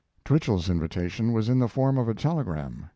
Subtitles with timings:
[0.25, 2.87] Twichell's invitation was in the form of a telegram.